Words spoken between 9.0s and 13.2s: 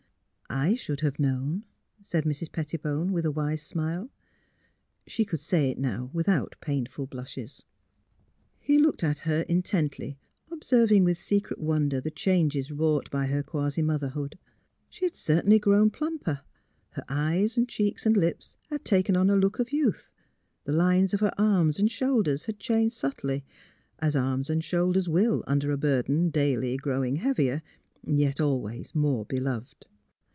at her intently, observing with secret wonder the changes wrought